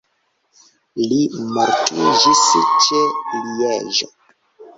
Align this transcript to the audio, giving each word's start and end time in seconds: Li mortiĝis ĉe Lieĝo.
Li 1.11 1.19
mortiĝis 1.57 2.41
ĉe 2.87 3.03
Lieĝo. 3.61 4.11